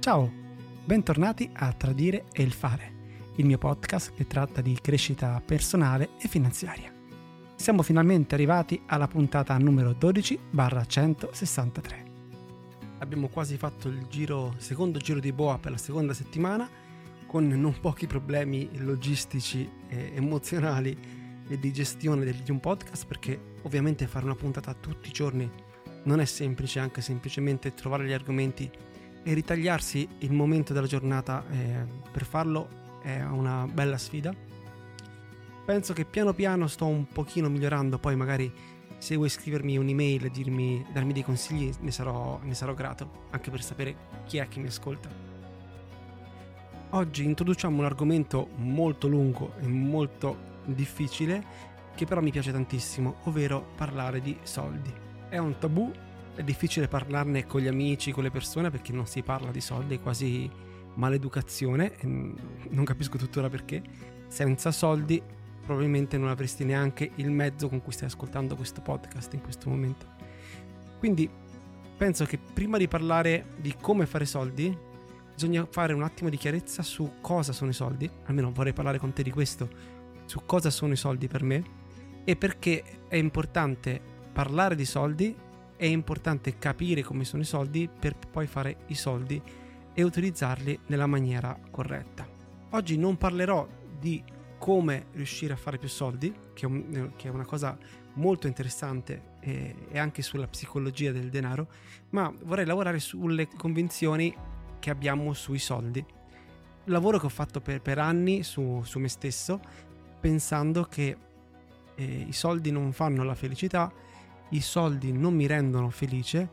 [0.00, 0.28] Ciao,
[0.82, 2.90] bentornati a Tradire e il Fare,
[3.36, 6.90] il mio podcast che tratta di crescita personale e finanziaria.
[7.54, 11.80] Siamo finalmente arrivati alla puntata numero 12-163.
[13.00, 16.66] Abbiamo quasi fatto il giro, secondo giro di boa per la seconda settimana,
[17.26, 20.96] con non pochi problemi logistici e emozionali
[21.46, 25.46] e di gestione di un podcast, perché ovviamente fare una puntata tutti i giorni
[26.04, 28.88] non è semplice, anche semplicemente trovare gli argomenti
[29.22, 32.68] e ritagliarsi il momento della giornata eh, per farlo
[33.02, 34.34] è una bella sfida.
[35.64, 38.52] Penso che piano piano sto un pochino migliorando, poi magari
[38.98, 43.50] se vuoi scrivermi un'email e dirmi, darmi dei consigli ne sarò, ne sarò grato, anche
[43.50, 45.08] per sapere chi è che mi ascolta.
[46.90, 53.72] Oggi introduciamo un argomento molto lungo e molto difficile che però mi piace tantissimo, ovvero
[53.76, 54.92] parlare di soldi.
[55.28, 55.90] È un tabù
[56.34, 59.96] è difficile parlarne con gli amici, con le persone perché non si parla di soldi,
[59.96, 60.50] è quasi
[60.94, 63.82] maleducazione, non capisco tuttora perché.
[64.28, 65.20] Senza soldi
[65.64, 70.06] probabilmente non avresti neanche il mezzo con cui stai ascoltando questo podcast in questo momento.
[70.98, 71.28] Quindi
[71.96, 74.76] penso che prima di parlare di come fare soldi,
[75.32, 79.12] bisogna fare un attimo di chiarezza su cosa sono i soldi, almeno vorrei parlare con
[79.12, 79.68] te di questo,
[80.24, 81.78] su cosa sono i soldi per me
[82.24, 84.00] e perché è importante
[84.32, 85.34] parlare di soldi
[85.80, 89.40] è importante capire come sono i soldi per poi fare i soldi
[89.94, 92.28] e utilizzarli nella maniera corretta.
[92.72, 93.66] Oggi non parlerò
[93.98, 94.22] di
[94.58, 97.78] come riuscire a fare più soldi, che è, è una cosa
[98.14, 101.68] molto interessante e, e, anche sulla psicologia del denaro,
[102.10, 104.36] ma vorrei lavorare sulle convinzioni
[104.80, 106.04] che abbiamo sui soldi.
[106.84, 109.58] Lavoro che ho fatto per, per anni su, su, me stesso,
[110.20, 111.16] pensando che
[111.94, 113.90] eh, i soldi non fanno la felicità
[114.50, 116.48] i soldi non mi rendono felice,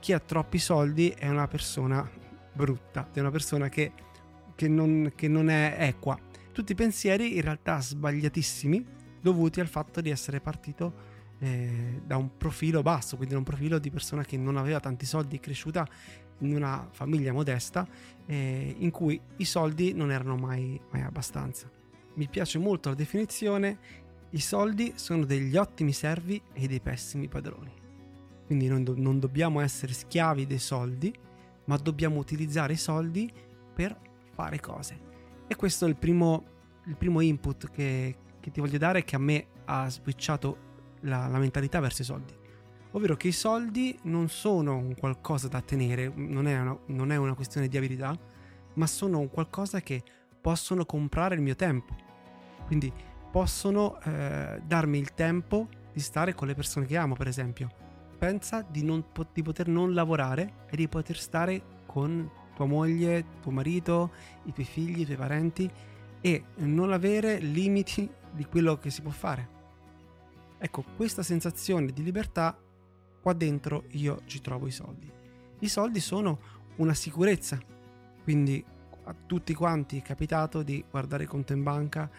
[0.00, 2.08] chi ha troppi soldi è una persona
[2.52, 3.92] brutta, è una persona che,
[4.54, 6.18] che, non, che non è equa.
[6.52, 8.84] Tutti pensieri in realtà sbagliatissimi
[9.20, 13.78] dovuti al fatto di essere partito eh, da un profilo basso, quindi da un profilo
[13.78, 15.86] di persona che non aveva tanti soldi, cresciuta
[16.38, 17.86] in una famiglia modesta
[18.26, 21.70] eh, in cui i soldi non erano mai, mai abbastanza.
[22.14, 23.78] Mi piace molto la definizione
[24.34, 27.70] i soldi sono degli ottimi servi e dei pessimi padroni.
[28.46, 31.12] Quindi non, do- non dobbiamo essere schiavi dei soldi,
[31.66, 33.30] ma dobbiamo utilizzare i soldi
[33.74, 33.98] per
[34.30, 34.98] fare cose.
[35.46, 36.44] E questo è il primo,
[36.86, 40.70] il primo input che, che, ti voglio dare che a me ha switchato
[41.00, 42.34] la, la mentalità verso i soldi.
[42.92, 47.16] Ovvero che i soldi non sono un qualcosa da tenere, non è una, non è
[47.16, 48.18] una questione di abilità,
[48.74, 50.02] ma sono un qualcosa che
[50.40, 51.94] possono comprare il mio tempo.
[52.66, 52.92] Quindi
[53.32, 57.70] possono eh, darmi il tempo di stare con le persone che amo, per esempio.
[58.18, 63.50] Pensa di, non, di poter non lavorare e di poter stare con tua moglie, tuo
[63.50, 64.12] marito,
[64.44, 65.68] i tuoi figli, i tuoi parenti
[66.20, 69.60] e non avere limiti di quello che si può fare.
[70.58, 72.56] Ecco, questa sensazione di libertà,
[73.20, 75.10] qua dentro io ci trovo i soldi.
[75.58, 76.38] I soldi sono
[76.76, 77.58] una sicurezza,
[78.22, 78.62] quindi
[79.04, 82.10] a tutti quanti è capitato di guardare il conto in banca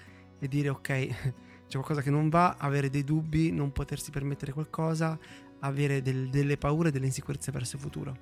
[0.44, 0.84] e dire ok,
[1.68, 5.18] c'è qualcosa che non va, avere dei dubbi, non potersi permettere qualcosa,
[5.59, 8.18] avere del, delle paure, delle insicurezze verso il futuro.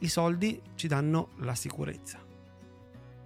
[0.00, 2.22] I soldi ci danno la sicurezza.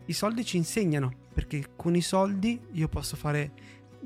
[0.06, 3.50] I soldi ci insegnano, perché con i soldi io posso fare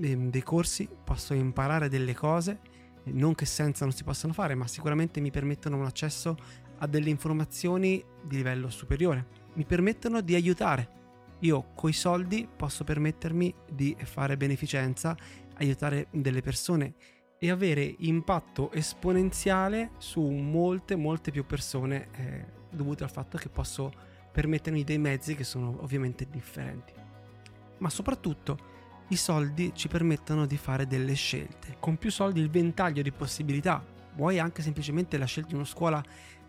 [0.01, 2.61] eh, dei corsi, posso imparare delle cose,
[3.05, 6.35] non che senza non si possano fare, ma sicuramente mi permettono un accesso
[6.79, 9.27] a delle informazioni di livello superiore.
[9.53, 11.01] Mi permettono di aiutare
[11.43, 15.17] io coi soldi posso permettermi di fare beneficenza,
[15.55, 16.95] aiutare delle persone
[17.39, 23.93] e avere impatto esponenziale su molte, molte più persone eh, dovute al fatto che posso
[24.31, 26.93] permettermi dei mezzi che sono ovviamente differenti.
[27.79, 28.71] Ma soprattutto
[29.09, 31.77] i soldi ci permettono di fare delle scelte.
[31.81, 33.85] Con più soldi il ventaglio di possibilità,
[34.15, 36.03] vuoi anche semplicemente la scelta di una scuola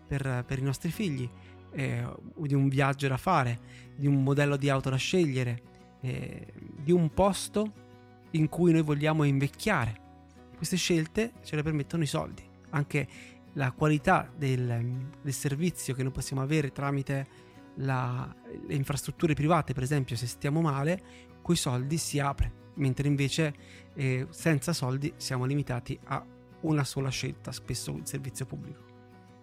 [0.06, 1.28] per, per i nostri figli,
[1.74, 2.06] eh,
[2.36, 3.58] di un viaggio da fare,
[3.96, 5.62] di un modello di auto da scegliere,
[6.00, 7.72] eh, di un posto
[8.32, 10.02] in cui noi vogliamo invecchiare.
[10.56, 13.08] Queste scelte ce le permettono i soldi, anche
[13.54, 17.26] la qualità del, del servizio che noi possiamo avere tramite
[17.76, 18.32] la,
[18.66, 21.02] le infrastrutture private, per esempio, se stiamo male,
[21.42, 23.54] coi soldi si apre, mentre invece
[23.94, 26.24] eh, senza soldi siamo limitati a
[26.62, 28.82] una sola scelta, spesso il servizio pubblico.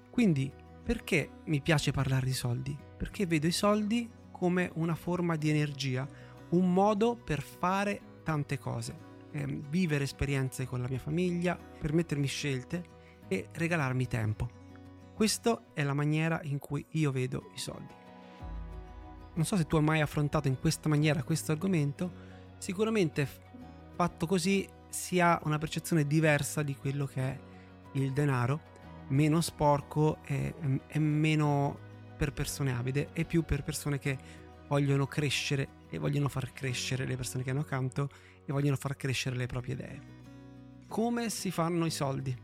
[0.10, 0.52] Quindi
[0.92, 2.78] perché mi piace parlare di soldi?
[2.98, 6.06] Perché vedo i soldi come una forma di energia,
[6.50, 8.94] un modo per fare tante cose,
[9.32, 12.84] eh, vivere esperienze con la mia famiglia, permettermi scelte
[13.30, 14.50] e regalarmi tempo.
[15.14, 17.94] Questa è la maniera in cui io vedo i soldi.
[19.36, 22.12] non so se tu hai mai affrontato in questa maniera questo argomento,
[22.58, 23.26] sicuramente
[23.96, 27.40] fatto così si ha una percezione diversa di quello che è
[27.94, 28.72] il denaro,
[29.12, 30.54] meno sporco e,
[30.88, 34.18] e meno per persone avide e più per persone che
[34.68, 38.10] vogliono crescere e vogliono far crescere le persone che hanno accanto
[38.46, 40.02] e vogliono far crescere le proprie idee.
[40.88, 42.36] Come si fanno i soldi?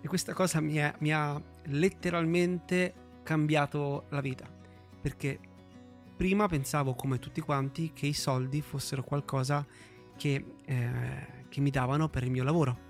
[0.00, 4.48] E questa cosa mi, è, mi ha letteralmente cambiato la vita,
[5.00, 5.38] perché
[6.16, 9.66] prima pensavo come tutti quanti che i soldi fossero qualcosa
[10.16, 12.85] che, eh, che mi davano per il mio lavoro.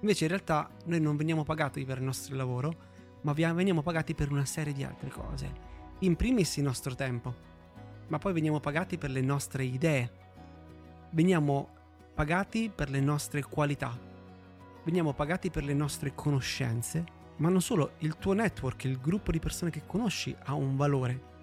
[0.00, 2.86] Invece in realtà noi non veniamo pagati per il nostro lavoro,
[3.22, 5.66] ma veniamo pagati per una serie di altre cose.
[6.00, 7.34] In primis il nostro tempo,
[8.08, 10.10] ma poi veniamo pagati per le nostre idee.
[11.10, 11.68] Veniamo
[12.14, 13.96] pagati per le nostre qualità.
[14.84, 17.04] Veniamo pagati per le nostre conoscenze,
[17.36, 21.36] ma non solo, il tuo network, il gruppo di persone che conosci ha un valore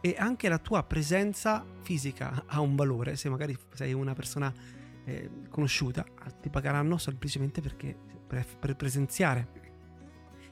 [0.00, 3.16] e anche la tua presenza fisica ha un valore.
[3.16, 4.52] Se magari sei una persona
[5.08, 6.04] eh, conosciuta,
[6.40, 7.96] ti pagheranno semplicemente perché
[8.26, 9.48] per, per presenziare.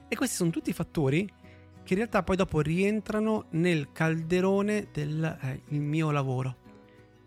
[0.07, 1.31] E questi sono tutti fattori
[1.83, 6.55] che in realtà poi dopo rientrano nel calderone del eh, mio lavoro,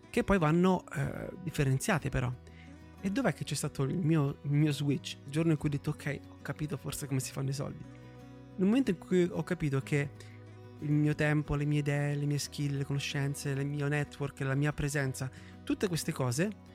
[0.09, 2.31] che poi vanno eh, differenziati però.
[3.03, 5.13] E dov'è che c'è stato il mio, il mio switch?
[5.25, 7.83] Il giorno in cui ho detto ok, ho capito forse come si fanno i soldi.
[8.57, 10.09] Nel momento in cui ho capito che
[10.79, 14.53] il mio tempo, le mie idee, le mie skill, le conoscenze, il mio network, la
[14.53, 15.31] mia presenza,
[15.63, 16.69] tutte queste cose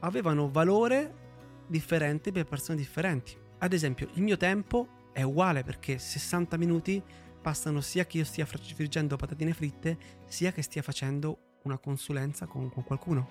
[0.00, 1.26] avevano valore
[1.66, 3.36] differente per persone differenti.
[3.58, 7.02] Ad esempio, il mio tempo è uguale perché 60 minuti
[7.40, 12.70] passano sia che io stia friggendo patatine fritte, sia che stia facendo una consulenza con,
[12.70, 13.28] con qualcuno.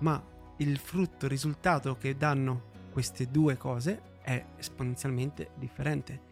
[0.00, 0.22] Ma
[0.58, 6.28] il frutto, il risultato che danno queste due cose è esponenzialmente differente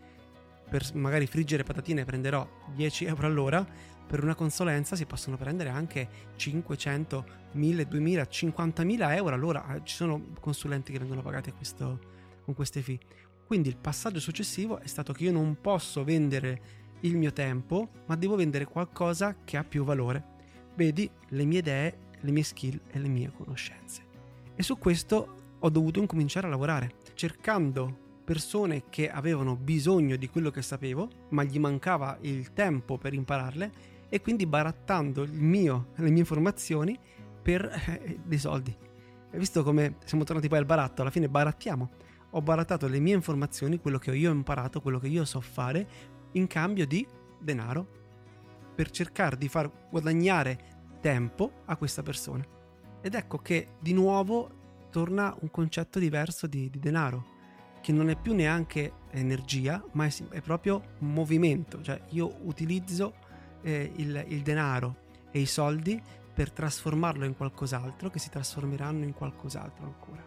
[0.69, 3.67] per magari friggere patatine prenderò 10 euro all'ora,
[4.07, 9.65] per una consulenza si possono prendere anche 500, 1000, 2000, 50.000 euro all'ora.
[9.65, 11.99] Ah, ci sono consulenti che vengono pagati questo,
[12.45, 12.99] con queste fee.
[13.47, 18.17] Quindi il passaggio successivo è stato che io non posso vendere il mio tempo, ma
[18.17, 20.35] devo vendere qualcosa che ha più valore.
[20.77, 24.03] Vedi le mie idee, le mie skill e le mie conoscenze.
[24.55, 30.51] E su questo ho dovuto incominciare a lavorare, cercando persone che avevano bisogno di quello
[30.51, 36.19] che sapevo, ma gli mancava il tempo per impararle e quindi barattando mio, le mie
[36.19, 36.99] informazioni
[37.41, 38.77] per eh, dei soldi.
[39.31, 41.03] Hai visto come siamo tornati poi al baratto?
[41.03, 41.91] Alla fine barattiamo.
[42.31, 45.87] Ho barattato le mie informazioni, quello che io ho imparato, quello che io so fare,
[46.33, 47.07] in cambio di
[47.39, 47.87] denaro
[48.75, 50.59] per cercare di far guadagnare
[51.01, 52.45] tempo a questa persona.
[53.01, 57.35] Ed ecco che di nuovo torna un concetto diverso di, di denaro
[57.87, 63.15] che non è più neanche energia, ma è, è proprio movimento, cioè io utilizzo
[63.63, 64.97] eh, il, il denaro
[65.31, 66.03] e i soldi
[66.35, 70.21] per trasformarlo in qualcos'altro che si trasformeranno in qualcos'altro ancora.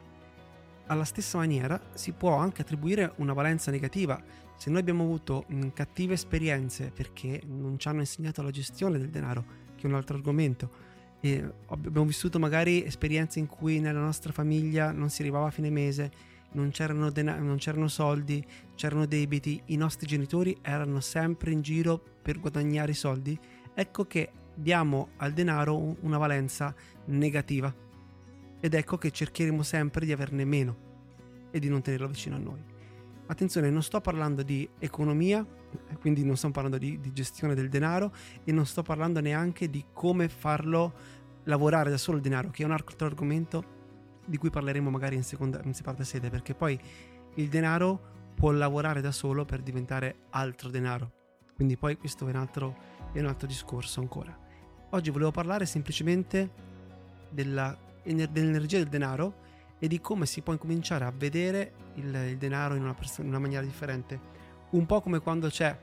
[0.85, 4.17] Alla stessa maniera si può anche attribuire una valenza negativa.
[4.55, 9.09] Se noi abbiamo avuto mh, cattive esperienze perché non ci hanno insegnato la gestione del
[9.09, 9.43] denaro,
[9.75, 10.71] che è un altro argomento,
[11.19, 15.69] e abbiamo vissuto magari esperienze in cui nella nostra famiglia non si arrivava a fine
[15.69, 21.61] mese non c'erano, denaro, non c'erano soldi, c'erano debiti, i nostri genitori erano sempre in
[21.61, 23.37] giro per guadagnare i soldi,
[23.73, 26.73] ecco che diamo al denaro una valenza
[27.05, 27.73] negativa.
[28.61, 30.87] Ed ecco che cercheremo sempre di averne meno
[31.51, 32.61] e di non tenerlo vicino a noi.
[33.27, 35.45] Attenzione, non sto parlando di economia,
[35.99, 38.11] quindi non sto parlando di, di gestione del denaro
[38.43, 40.93] e non sto parlando neanche di come farlo
[41.43, 43.77] lavorare da solo il denaro, che è un altro argomento
[44.29, 46.79] di cui parleremo magari in, seconda, in separata sede, perché poi
[47.35, 51.11] il denaro può lavorare da solo per diventare altro denaro.
[51.55, 52.75] Quindi poi questo è un altro,
[53.11, 54.37] è un altro discorso ancora.
[54.91, 56.49] Oggi volevo parlare semplicemente
[57.29, 59.47] della, dell'energia del denaro
[59.79, 63.27] e di come si può incominciare a vedere il, il denaro in una, pers- in
[63.27, 64.37] una maniera differente.
[64.71, 65.77] Un po' come quando c'è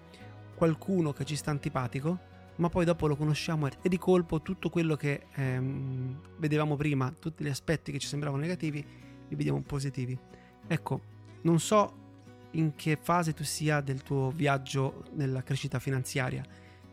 [0.54, 4.96] qualcuno che ci sta antipatico ma poi dopo lo conosciamo e di colpo tutto quello
[4.96, 8.84] che ehm, vedevamo prima, tutti gli aspetti che ci sembravano negativi,
[9.28, 10.18] li vediamo positivi.
[10.66, 11.00] Ecco,
[11.42, 12.04] non so
[12.52, 16.44] in che fase tu sia del tuo viaggio nella crescita finanziaria,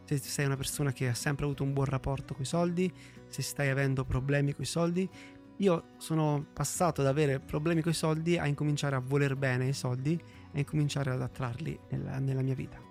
[0.04, 2.92] se sei una persona che ha sempre avuto un buon rapporto con i soldi,
[3.28, 5.10] se stai avendo problemi con i soldi.
[5.58, 9.74] Io sono passato da avere problemi con i soldi a incominciare a voler bene i
[9.74, 12.83] soldi e incominciare ad attrarli nella, nella mia vita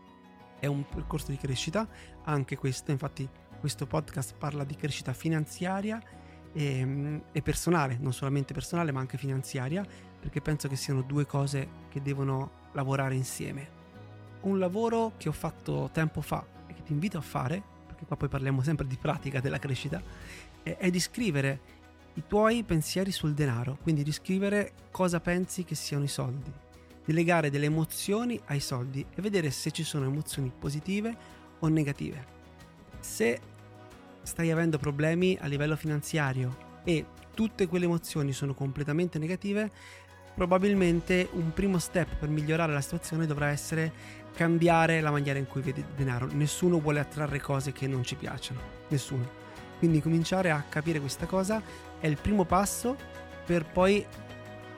[0.63, 1.89] è un percorso di crescita,
[2.23, 3.29] anche questo, infatti
[3.59, 6.01] questo podcast parla di crescita finanziaria
[6.53, 9.85] e, e, personale, non solamente personale ma anche finanziaria,
[10.21, 13.81] perché penso che siano due cose che devono lavorare insieme.
[14.43, 18.17] Un lavoro che ho fatto tempo fa e che ti invito a fare, perché qua
[18.17, 20.01] poi parliamo sempre di pratica della crescita,
[20.63, 21.61] è di scrivere
[22.15, 26.53] i tuoi pensieri sul denaro, quindi di scrivere cosa pensi che siano i soldi,
[27.05, 31.17] di legare delle emozioni ai soldi e vedere se ci sono emozioni positive
[31.59, 32.27] o negative.
[33.01, 33.41] Se
[34.23, 37.05] stai avendo problemi a livello finanziario e
[37.35, 39.71] tutte quelle emozioni sono completamente negative,
[40.35, 45.61] probabilmente un primo step per migliorare la situazione dovrà essere cambiare la maniera in cui
[45.61, 46.29] vedi il denaro.
[46.33, 49.41] Nessuno vuole attrarre cose che non ci piacciono, nessuno.
[49.79, 51.61] Quindi cominciare a capire questa cosa
[51.99, 52.97] è il primo passo
[53.45, 54.05] per poi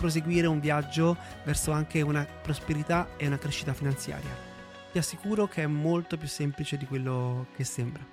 [0.05, 4.29] proseguire un viaggio verso anche una prosperità e una crescita finanziaria.
[4.93, 8.07] Ti assicuro che è molto più semplice di quello che sembra.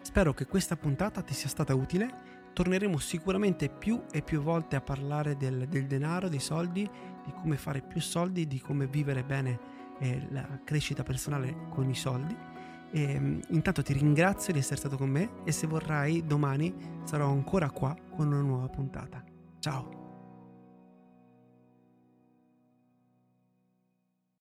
[0.00, 4.80] Spero che questa puntata ti sia stata utile torneremo sicuramente più e più volte a
[4.80, 6.82] parlare del, del denaro, dei soldi,
[7.24, 9.60] di come fare più soldi, di come vivere bene
[10.00, 12.36] eh, la crescita personale con i soldi.
[12.90, 17.30] E, ehm, intanto ti ringrazio di essere stato con me e se vorrai domani sarò
[17.30, 19.22] ancora qua con una nuova puntata.
[19.60, 19.97] Ciao!